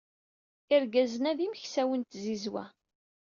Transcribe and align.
Irgazen-a 0.75 1.31
d 1.37 1.39
imeksawen 1.45 2.01
n 2.03 2.07
tzizwa. 2.11 2.65